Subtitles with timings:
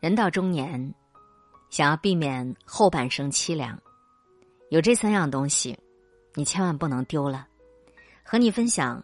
[0.00, 0.94] 人到中年，
[1.70, 3.76] 想要避免后半生凄凉，
[4.70, 5.76] 有这三样东西，
[6.34, 7.48] 你千万不能丢了。
[8.22, 9.02] 和你分享，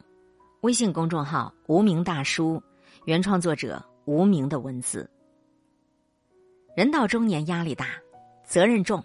[0.61, 2.63] 微信公众号“无名大叔”
[3.07, 5.11] 原创作者无名的文字。
[6.77, 7.87] 人到中年，压力大，
[8.45, 9.05] 责任重，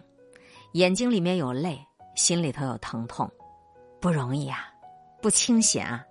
[0.73, 1.83] 眼睛里面有泪，
[2.15, 3.27] 心里头有疼痛，
[3.99, 4.71] 不容易啊，
[5.23, 6.05] 不清闲啊，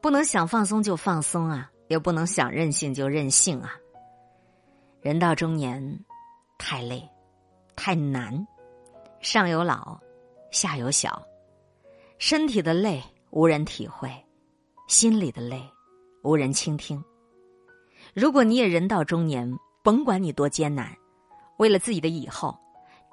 [0.00, 3.74] 不能想放松就放松啊，也不能想任性就任性啊。
[5.00, 6.04] 人到中年，
[6.58, 7.08] 太累，
[7.76, 8.46] 太难，
[9.20, 9.98] 上有老，
[10.50, 11.22] 下有小，
[12.18, 14.10] 身体的累无人体会，
[14.88, 15.62] 心里的累
[16.24, 17.02] 无人倾听。
[18.12, 19.48] 如果你也人到中年，
[19.84, 20.92] 甭管你多艰难，
[21.58, 22.58] 为了自己的以后，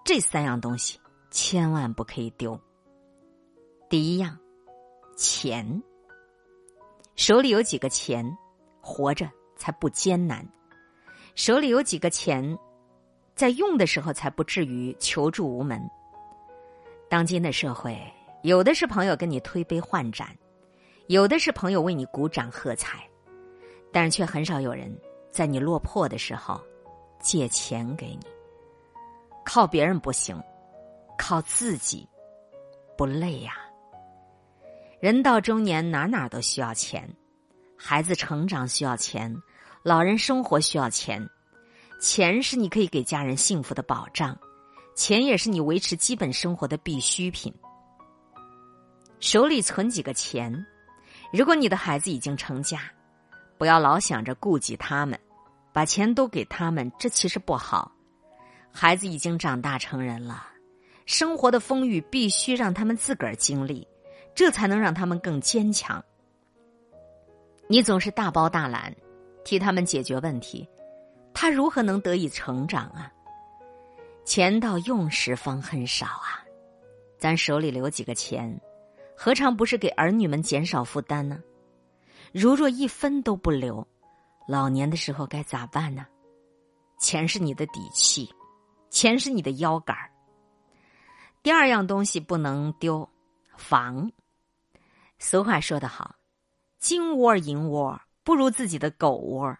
[0.04, 1.00] 这三样东西
[1.30, 2.60] 千万不可以丢。
[3.88, 4.36] 第一样，
[5.16, 5.84] 钱，
[7.16, 8.26] 手里有几个钱，
[8.82, 10.44] 活着才不艰难。
[11.36, 12.58] 手里有几个钱，
[13.36, 15.80] 在用的时候才不至于求助无门。
[17.10, 18.02] 当今的社会，
[18.42, 20.30] 有的是朋友跟你推杯换盏，
[21.08, 23.08] 有的是朋友为你鼓掌喝彩，
[23.92, 24.98] 但是却很少有人
[25.30, 26.60] 在你落魄的时候
[27.20, 28.26] 借钱给你。
[29.44, 30.42] 靠别人不行，
[31.18, 32.08] 靠自己
[32.98, 33.58] 不累呀。
[35.02, 37.08] 人到中年，哪哪都需要钱，
[37.77, 39.36] 孩子成长需要钱。
[39.86, 41.30] 老人生活需要钱，
[42.02, 44.36] 钱是你可以给家人幸福的保障，
[44.96, 47.54] 钱也是你维持基本生活的必需品。
[49.20, 50.66] 手里存几个钱，
[51.32, 52.82] 如果你的孩子已经成家，
[53.60, 55.20] 不要老想着顾及他们，
[55.72, 57.92] 把钱都给他们，这其实不好。
[58.72, 60.48] 孩子已经长大成人了，
[61.05, 63.88] 生活的风雨必须让他们自个儿经历，
[64.34, 66.03] 这才能让他们更坚强。
[67.68, 68.92] 你总是大包大揽。
[69.46, 70.68] 替他们解决问题，
[71.34, 73.09] 他如何能得以成长啊？
[74.25, 76.44] 钱到用时方恨少啊！
[77.20, 78.59] 咱手里留几个钱，
[79.16, 81.40] 何尝不是给儿女们减少负担呢？
[82.34, 83.88] 如若一分都不留，
[84.47, 86.06] 老年的时候该咋办呢？
[87.00, 88.28] 钱是你的底气，
[88.90, 90.09] 钱是你的腰杆儿。
[91.44, 93.08] 第二样东西不能丢，
[93.56, 94.12] 房。
[95.20, 96.16] 俗话说得好，
[96.80, 98.02] 金窝银窝。
[98.25, 99.58] 不如自己的狗窝，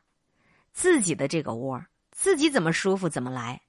[0.74, 3.62] 自己的这个窝，自己怎么舒服怎么来。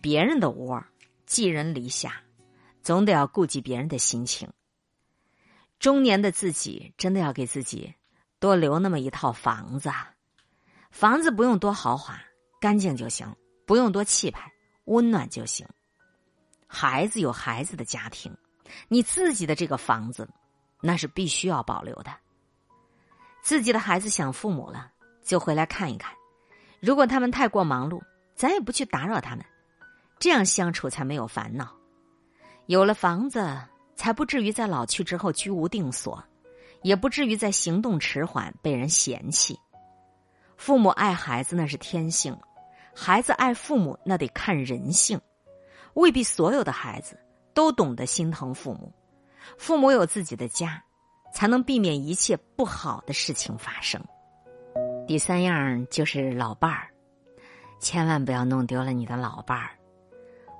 [0.00, 0.82] 别人的窝，
[1.26, 2.22] 寄人篱下，
[2.82, 4.50] 总得要顾及别人的心情。
[5.78, 7.94] 中年的自己，真的要给自己
[8.38, 9.90] 多留那么一套房子。
[9.90, 10.14] 啊！
[10.90, 12.18] 房子不用多豪华，
[12.60, 13.28] 干净就行；
[13.66, 14.50] 不用多气派，
[14.86, 15.66] 温暖就行。
[16.66, 18.34] 孩子有孩子的家庭，
[18.88, 20.28] 你自己的这个房子，
[20.80, 22.10] 那是必须要保留的。
[23.50, 24.92] 自己的孩子想父母了，
[25.24, 26.14] 就回来看一看。
[26.78, 28.00] 如果他们太过忙碌，
[28.36, 29.44] 咱也不去打扰他们，
[30.20, 31.74] 这样相处才没有烦恼。
[32.66, 33.60] 有了房子，
[33.96, 36.22] 才不至于在老去之后居无定所，
[36.82, 39.58] 也不至于在行动迟缓被人嫌弃。
[40.56, 42.38] 父母爱孩子那是天性，
[42.94, 45.20] 孩子爱父母那得看人性。
[45.94, 47.18] 未必所有的孩子
[47.52, 48.94] 都懂得心疼父母，
[49.58, 50.80] 父母有自己的家。
[51.32, 54.02] 才能避免一切不好的事情发生。
[55.06, 56.88] 第三样就是老伴儿，
[57.80, 59.70] 千万不要弄丢了你的老伴儿，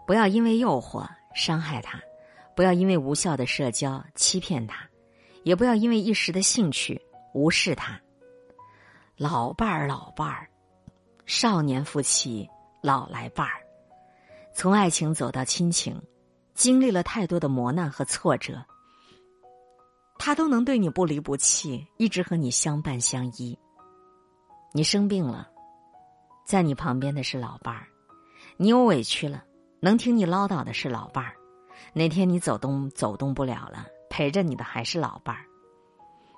[0.07, 2.01] 不要因为诱惑伤害他，
[2.57, 4.85] 不要因为无效的社交欺骗他，
[5.45, 7.01] 也不要因为一时的兴趣
[7.33, 8.01] 无视他。
[9.17, 10.49] 老伴儿，老伴儿，
[11.27, 12.49] 少年夫妻
[12.83, 13.61] 老来伴儿，
[14.53, 16.01] 从爱情走到亲情，
[16.55, 18.65] 经历了太多的磨难和挫折。
[20.23, 23.59] 他都能对你不离不弃，一直和你相伴相依。
[24.71, 25.49] 你生病了，
[26.45, 27.87] 在你旁边的是老伴儿；
[28.59, 29.43] 你有委屈了，
[29.81, 31.33] 能听你唠叨的是老伴儿；
[31.95, 35.47] 哪天你走动走动不了了，陪着你的还是老伴儿。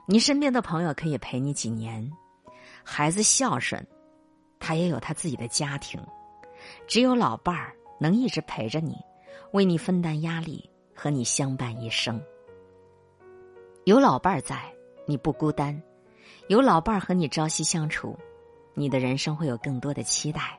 [0.06, 2.08] 你身边的朋友可以陪你几年，
[2.84, 3.84] 孩子孝顺，
[4.60, 6.00] 他也有他自己的家庭。
[6.86, 8.94] 只有老伴儿能一直陪着你，
[9.50, 12.22] 为你分担压力，和你相伴一生。
[13.84, 14.72] 有老伴儿在，
[15.06, 15.74] 你不孤单；
[16.46, 18.16] 有老伴儿和你朝夕相处，
[18.74, 20.56] 你的人生会有更多的期待。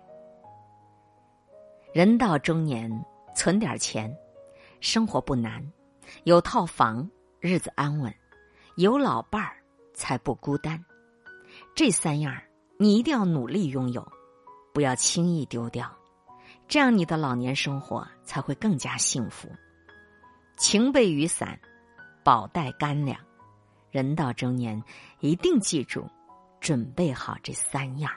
[1.94, 2.92] 人到中年，
[3.34, 4.14] 存点钱，
[4.81, 5.62] 生活不难；
[6.25, 7.10] 有套房，
[7.40, 8.12] 日子安稳；
[8.75, 9.56] 有老伴儿，
[9.94, 10.84] 才不孤单。
[11.74, 12.44] 这三样儿
[12.78, 14.06] 你一定要努力拥有，
[14.74, 15.90] 不要轻易丢掉，
[16.68, 19.48] 这样你的老年生活才会更加幸福。
[20.58, 21.58] 情被雨伞。
[22.24, 23.18] 饱带干粮。
[23.92, 24.81] 人到中年
[25.20, 26.04] 一定记住
[26.60, 28.12] 准备好这三样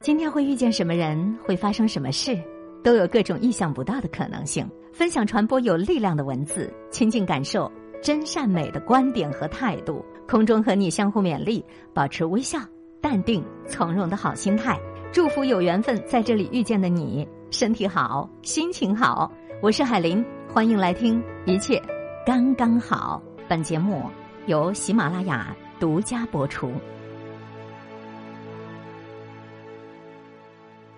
[0.00, 2.36] 今天会遇见什么人会发生什么事
[2.82, 4.68] 都有各种意想不到的可能性。
[4.92, 7.70] 分享传播有力量的文字亲近感受
[8.02, 10.04] 真善美的观点和态度。
[10.28, 11.64] 空中和你相互勉励
[11.94, 12.58] 保持微笑
[13.00, 14.78] 淡定从容的好心态。
[15.12, 17.26] 祝福有缘分在这里遇见的你。
[17.50, 19.32] 身体好，心情好。
[19.62, 20.22] 我是海林，
[20.52, 21.82] 欢迎来听，一切
[22.26, 23.22] 刚刚好。
[23.48, 24.04] 本节目
[24.46, 26.70] 由喜马拉雅独家播出。